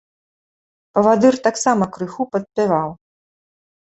Павадыр 0.95 1.37
таксама 1.47 1.83
крыху 1.97 2.21
падпяваў. 2.37 2.89